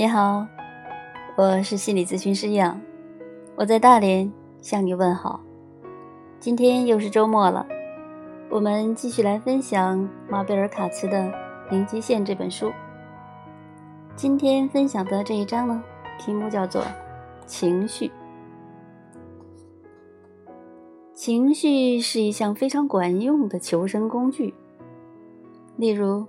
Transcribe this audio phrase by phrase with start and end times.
[0.00, 0.46] 你好，
[1.36, 2.80] 我是心理咨询师杨，
[3.56, 4.32] 我在大连
[4.62, 5.40] 向你问好。
[6.38, 7.66] 今天又是周末了，
[8.48, 11.18] 我们继续来分享马贝尔卡茨的
[11.68, 12.70] 《零极限》这本书。
[14.14, 15.82] 今天分享的这一章呢，
[16.16, 16.84] 题目叫做
[17.44, 18.08] “情绪”。
[21.12, 24.54] 情绪是一项非常管用的求生工具。
[25.74, 26.24] 例如，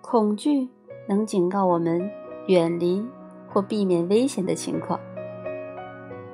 [0.00, 0.68] 恐惧
[1.08, 2.08] 能警告我们。
[2.48, 3.02] 远离
[3.48, 4.98] 或避免危险的情况。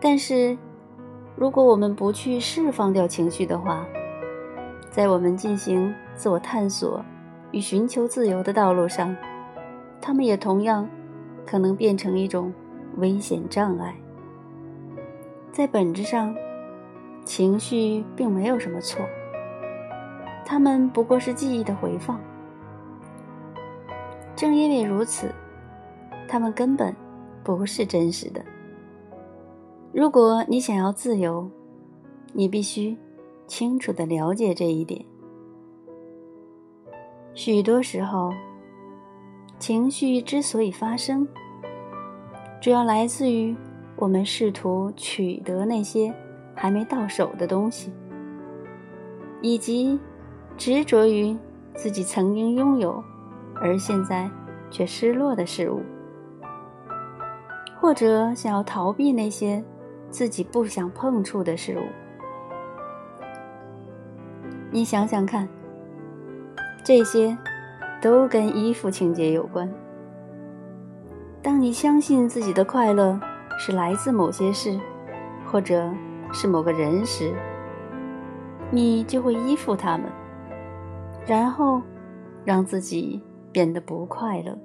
[0.00, 0.56] 但是，
[1.37, 3.87] 如果我们不去释放掉情绪的话，
[4.90, 7.04] 在我们进行自我探索
[7.50, 9.16] 与寻求自由的道路上，
[10.00, 10.88] 他们也同样
[11.45, 12.52] 可能变成一种
[12.98, 13.95] 危险障碍。
[15.51, 16.35] 在本质上，
[17.24, 19.01] 情绪并没有什么错，
[20.45, 22.20] 它们不过是记忆的回放。
[24.37, 25.29] 正因为如此。
[26.28, 26.94] 他们根本
[27.42, 28.44] 不是真实的。
[29.92, 31.48] 如果你想要自由，
[32.32, 32.96] 你必须
[33.46, 35.04] 清楚的了解这一点。
[37.34, 38.32] 许多时候，
[39.58, 41.26] 情绪之所以发生，
[42.60, 43.54] 主要来自于
[43.96, 46.12] 我们试图取得那些
[46.54, 47.92] 还没到手的东西，
[49.42, 49.98] 以及
[50.56, 51.36] 执着于
[51.74, 53.02] 自己曾经拥有
[53.54, 54.28] 而现在
[54.70, 55.80] 却失落的事物。
[57.85, 59.63] 或者想要逃避那些
[60.09, 61.82] 自己不想碰触的事物，
[64.71, 65.47] 你想想看，
[66.82, 67.37] 这些
[68.00, 69.71] 都跟依附情节有关。
[71.43, 73.21] 当你相信自己的快乐
[73.59, 74.81] 是来自某些事，
[75.44, 75.93] 或者
[76.32, 77.34] 是某个人时，
[78.71, 80.10] 你就会依附他们，
[81.26, 81.82] 然后
[82.47, 83.22] 让自己
[83.53, 84.58] 变得不快乐。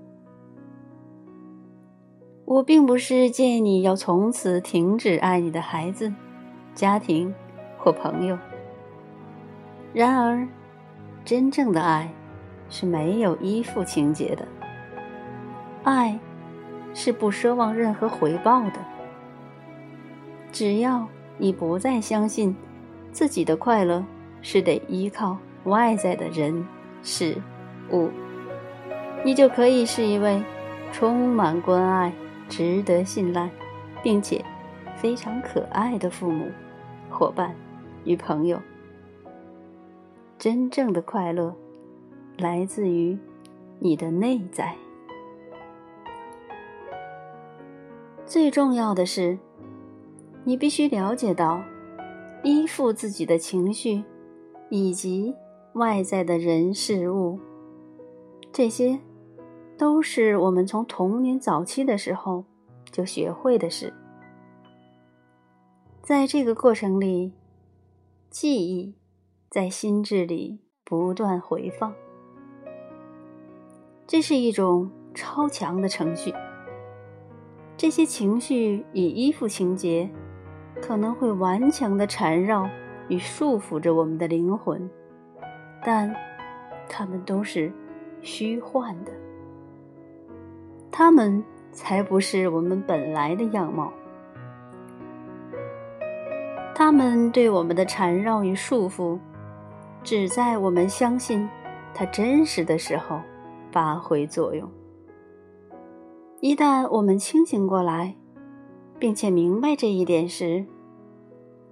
[2.49, 6.11] 我并不是建议你要从此停止爱你的孩子、
[6.73, 7.31] 家庭
[7.77, 8.35] 或朋友。
[9.93, 10.47] 然而，
[11.23, 12.11] 真正的爱
[12.67, 14.47] 是没有依附情节的。
[15.83, 16.17] 爱
[16.95, 18.79] 是不奢望任何回报的。
[20.51, 22.55] 只要你不再相信
[23.11, 24.03] 自己的快乐
[24.41, 26.65] 是得依靠外在的人
[27.03, 27.37] 事
[27.91, 28.09] 物，
[29.23, 30.41] 你就可以是一位
[30.91, 32.11] 充满关爱。
[32.49, 33.49] 值得信赖，
[34.03, 34.43] 并且
[34.97, 36.47] 非常可爱的父母、
[37.09, 37.55] 伙伴
[38.03, 38.59] 与朋友。
[40.37, 41.55] 真正的快乐
[42.37, 43.17] 来自于
[43.77, 44.75] 你的内在。
[48.25, 49.37] 最重要的是，
[50.43, 51.61] 你必须了解到，
[52.43, 54.03] 依附自己的情绪
[54.69, 55.35] 以及
[55.73, 57.39] 外在的人事物，
[58.51, 58.99] 这些。
[59.79, 62.43] 都是我们从童年早期的时候
[62.91, 63.93] 就学会的事。
[66.01, 67.31] 在这个过程里，
[68.29, 68.93] 记忆
[69.49, 71.95] 在心智里不断回放。
[74.05, 76.33] 这是一种超强的程序。
[77.77, 80.09] 这些情绪与依附情节
[80.81, 82.69] 可能会顽强的缠绕
[83.07, 84.89] 与束缚着我们的灵魂，
[85.85, 86.13] 但
[86.89, 87.71] 它们都是
[88.21, 89.11] 虚幻的。
[90.91, 93.91] 他们才不是我们本来的样貌。
[96.73, 99.19] 他们对我们的缠绕与束缚，
[100.03, 101.47] 只在我们相信
[101.93, 103.19] 它真实的时候
[103.71, 104.69] 发挥作用。
[106.39, 108.15] 一旦我们清醒过来，
[108.97, 110.65] 并且明白这一点时，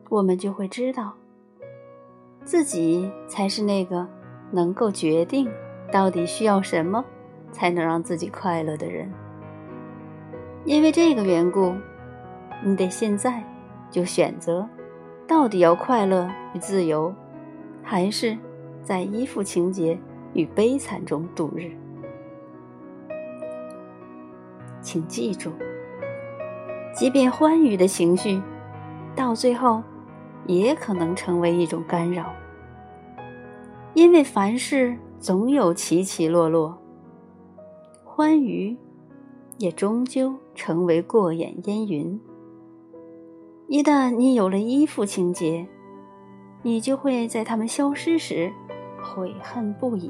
[0.09, 1.13] 我们就会知道，
[2.44, 4.06] 自己才是那个
[4.51, 5.50] 能够决定
[5.89, 7.03] 到底需要什么。
[7.57, 9.12] 才能让自己快乐的人。
[10.63, 11.74] 因为这个缘故，
[12.63, 13.44] 你得现在
[13.89, 14.68] 就选择，
[15.25, 17.12] 到底要快乐与自由，
[17.81, 18.38] 还是
[18.83, 19.98] 在依附情节
[20.33, 21.71] 与悲惨中度日。
[24.81, 25.51] 请记住，
[26.94, 28.39] 即便欢愉的情绪，
[29.15, 29.81] 到最后
[30.45, 32.31] 也可能成为一种干扰，
[33.95, 36.77] 因为凡事总有起起落落。
[38.17, 38.75] 欢愉，
[39.59, 42.19] 也终究成为过眼烟云。
[43.67, 45.67] 一旦你有了依附情节，
[46.63, 48.51] 你就会在他们消失时
[48.99, 50.09] 悔恨不已。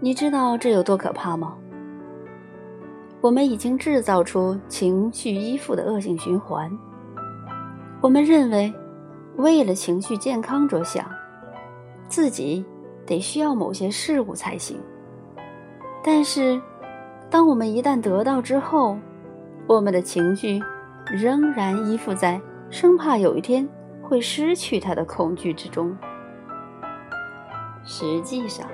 [0.00, 1.58] 你知道这有多可怕吗？
[3.20, 6.72] 我们已经制造出情绪依附的恶性循环。
[8.00, 8.72] 我们认为，
[9.36, 11.04] 为了情绪健康着想，
[12.08, 12.64] 自己。
[13.06, 14.78] 得需要某些事物才行。
[16.04, 16.60] 但是，
[17.30, 18.98] 当我们一旦得到之后，
[19.66, 20.60] 我们的情绪
[21.06, 22.40] 仍然依附在
[22.70, 23.68] 生怕有一天
[24.02, 25.96] 会失去它的恐惧之中。
[27.84, 28.68] 实际上，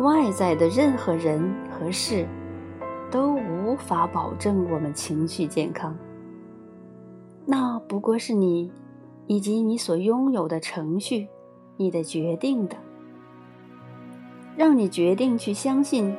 [0.00, 2.26] 外在的任何人和事
[3.10, 5.96] 都无法保证我们情绪健康。
[7.46, 8.70] 那不过是你
[9.26, 11.28] 以及你所拥有的程序，
[11.78, 12.76] 你的决定的。
[14.54, 16.14] 让你决定去相信，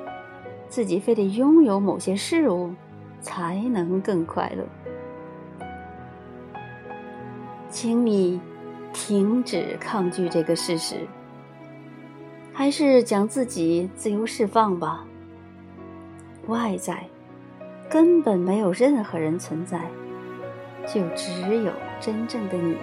[0.70, 2.74] 自己非得拥有某些事物，
[3.22, 4.66] 才能更快乐。
[7.70, 8.40] 请你
[8.94, 11.06] 停止抗拒这个事实，
[12.54, 15.06] 还是将自己自由释放吧。
[16.48, 17.06] 外在
[17.90, 19.82] 根本没有任何人存在，
[20.88, 22.76] 就只有真正的你。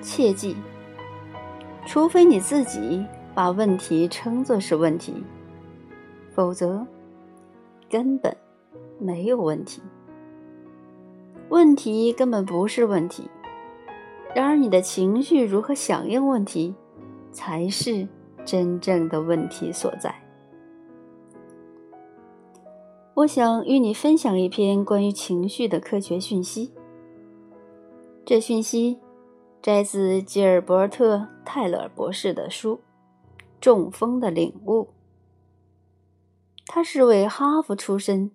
[0.00, 0.56] 切记，
[1.86, 3.04] 除非你自己。
[3.36, 5.12] 把问题称作是问题，
[6.30, 6.86] 否则
[7.90, 8.36] 根本
[9.00, 9.82] 没有问题。
[11.48, 13.28] 问题根本不是问题，
[14.36, 16.72] 然而你的情绪如何响应问题，
[17.32, 18.06] 才是
[18.44, 20.14] 真正的问题所在。
[23.14, 26.70] 我想与你分享一篇关于情绪的科学讯息。
[28.24, 28.96] 这讯息
[29.64, 32.82] 摘自吉尔伯特·泰勒博士的书。
[33.62, 34.90] 中风的领悟。
[36.66, 38.30] 他是位哈佛出身，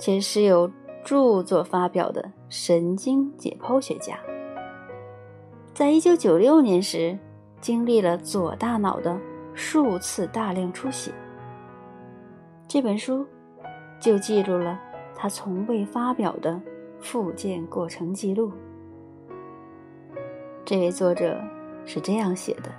[0.00, 0.72] 且是有
[1.04, 4.18] 著作发表的神经解剖学家。
[5.74, 7.18] 在一九九六年时，
[7.60, 9.20] 经历了左大脑的
[9.52, 11.12] 数次大量出血。
[12.66, 13.26] 这本书
[14.00, 14.80] 就记录了
[15.14, 16.58] 他从未发表的
[17.00, 18.50] 复健过程记录。
[20.68, 21.42] 这位作者
[21.86, 22.70] 是这样写的。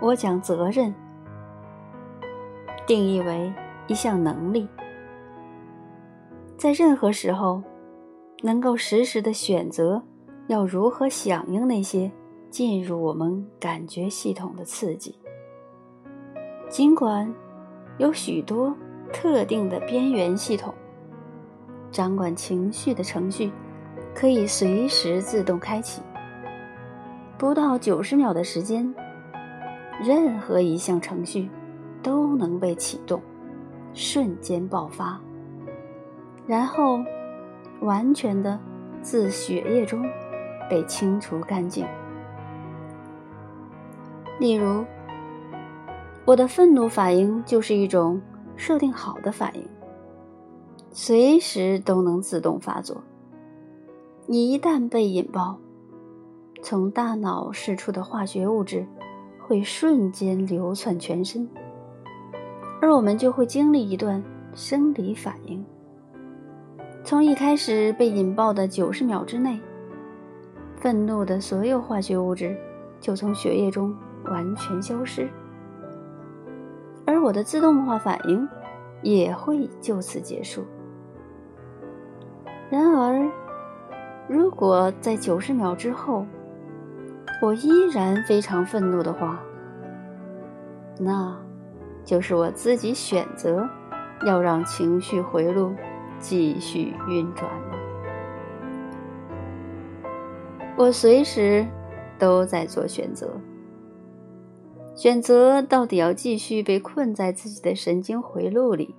[0.00, 0.94] 我将责任
[2.86, 3.52] 定义为
[3.88, 4.68] 一项能力，
[6.56, 7.60] 在任何时候
[8.40, 10.00] 能够实时的选择
[10.46, 12.08] 要如何响应那些
[12.48, 15.18] 进入我们感觉系统的刺激。
[16.68, 17.28] 尽管
[17.98, 18.72] 有许多
[19.12, 20.72] 特定的边缘系统
[21.90, 23.50] 掌管情绪的程序
[24.18, 26.02] 可以随时自动开启，
[27.38, 28.92] 不到九十秒的时间。
[30.02, 31.48] 任何一项程序
[32.02, 33.22] 都能被启动，
[33.94, 35.20] 瞬间爆发，
[36.48, 36.98] 然后
[37.80, 38.58] 完全的
[39.02, 40.04] 自血液中
[40.68, 41.86] 被清除干净。
[44.40, 44.84] 例如，
[46.24, 48.20] 我的愤怒反应就是一种
[48.56, 49.64] 设定好的反应，
[50.90, 53.00] 随时都能自动发作。
[54.30, 55.58] 你一旦被引爆，
[56.62, 58.86] 从大脑释出的化学物质。
[59.40, 61.48] 会瞬间流窜全身，
[62.82, 64.22] 而我们就会经历一段
[64.52, 65.64] 生理反应。
[67.02, 69.58] 从一开始被引爆的九十秒之内，
[70.76, 72.54] 愤怒的所有化学物质
[73.00, 73.96] 就从血液中
[74.26, 75.26] 完全消失，
[77.06, 78.46] 而我的自动化反应
[79.00, 80.62] 也会就此结束。
[82.68, 83.26] 然而，
[84.28, 86.26] 如果在九十秒之后，
[87.40, 89.40] 我依然非常愤怒的话，
[90.98, 91.34] 那，
[92.04, 93.66] 就是我自己选择
[94.26, 95.72] 要让情绪回路
[96.18, 97.78] 继续运转了。
[100.76, 101.66] 我随时
[102.18, 103.30] 都在做选择，
[104.94, 108.94] 选择到底要继续被困在自己的神经回路里，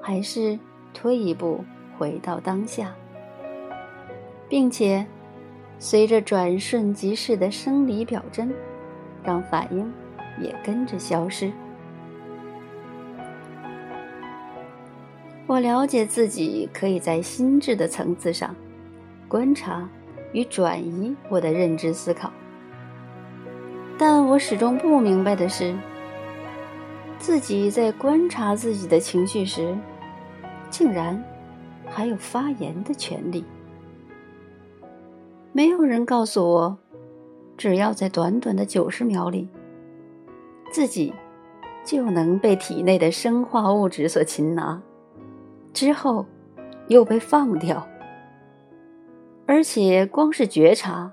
[0.00, 0.58] 还是
[0.92, 1.64] 退一步
[1.98, 2.94] 回到当下，
[4.50, 5.06] 并且。
[5.82, 8.52] 随着转瞬即逝的生理表征，
[9.24, 9.90] 让反应
[10.38, 11.50] 也跟着消失。
[15.46, 18.54] 我了解自己可以在心智的层次上
[19.26, 19.88] 观察
[20.34, 22.30] 与转移我的认知思考，
[23.96, 25.74] 但我始终不明白的是，
[27.18, 29.74] 自己在观察自己的情绪时，
[30.68, 31.24] 竟然
[31.88, 33.42] 还有发言的权利。
[35.52, 36.78] 没有人告诉我，
[37.56, 39.48] 只要在短短的九十秒里，
[40.70, 41.12] 自己
[41.84, 44.80] 就能被体内的生化物质所擒拿，
[45.72, 46.24] 之后
[46.86, 47.84] 又被放掉，
[49.44, 51.12] 而且光是觉察，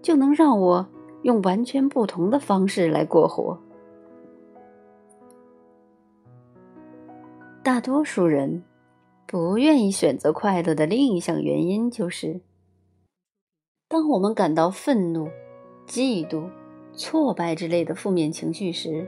[0.00, 0.86] 就能让我
[1.22, 3.58] 用完全不同的方式来过活。
[7.64, 8.62] 大多数人
[9.26, 12.40] 不愿意选择快乐的另一项原因就是。
[13.90, 15.28] 当我们感到愤怒、
[15.84, 16.48] 嫉妒
[16.92, 19.04] 挫败之类的负面情绪时，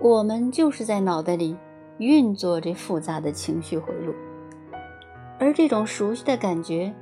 [0.00, 1.54] 我们就是在脑袋里
[1.98, 4.14] 运作这复杂的情绪回路，
[5.38, 6.94] 而这种熟悉的感觉，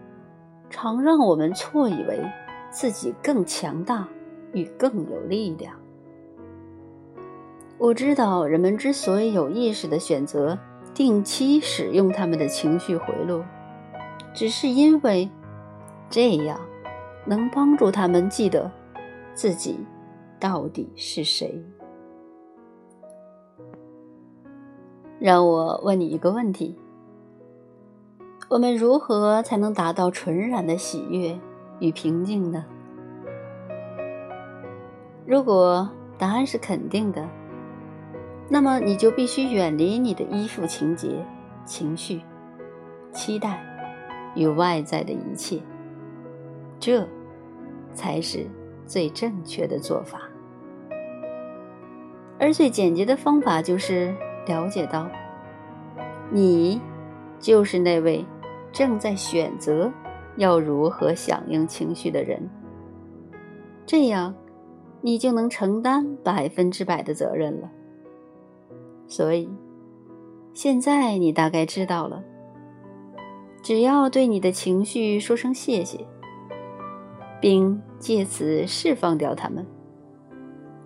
[0.69, 2.21] 常让我们错以为
[2.73, 4.09] 自己更强大
[4.53, 5.73] 与更有力量。
[7.79, 10.59] 我知道，人们之所以有意识的选择
[10.93, 13.45] 定期使用他们的情绪回路，
[14.35, 15.31] 只是因为
[16.13, 16.61] 这样
[17.25, 18.71] 能帮助他们记得
[19.33, 19.81] 自己
[20.39, 21.65] 到底是谁。
[25.19, 26.77] 让我问你一个问题：
[28.51, 31.41] 我们如何才能达到纯然的喜悦
[31.81, 32.67] 与平静呢？
[35.25, 35.89] 如果
[36.19, 37.27] 答案是肯定的。
[38.51, 41.25] 那么你就必须远离你的依附情节、
[41.65, 42.21] 情绪、
[43.11, 43.65] 期待
[44.35, 45.59] 与外在的一切，
[46.83, 47.07] 这
[47.95, 48.45] 才是
[48.87, 50.23] 最正确的做法。
[52.41, 54.13] 而最简洁的方法就是
[54.49, 55.09] 了解到，
[56.29, 56.81] 你
[57.39, 58.25] 就是那位
[58.73, 59.93] 正在选择
[60.37, 62.51] 要如何响应情绪的人。
[63.87, 64.35] 这样，
[65.03, 67.71] 你就能承担百分之百的责任了。
[69.07, 69.49] 所以，
[70.53, 72.25] 现在你大概知道了。
[73.63, 76.05] 只要对你的情绪说声谢谢，
[77.43, 79.67] 并借此释放掉他们，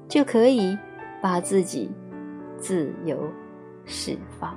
[0.09, 0.77] 就可以
[1.21, 1.91] 把自己
[2.57, 3.31] 自由
[3.85, 4.57] 释放。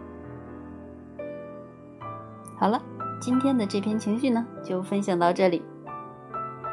[2.58, 2.82] 好了，
[3.20, 5.62] 今天的这篇情绪呢，就分享到这里。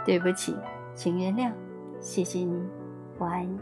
[0.05, 0.55] 对不起，
[0.95, 1.51] 请原谅，
[1.99, 2.63] 谢谢你，
[3.19, 3.59] 我爱你。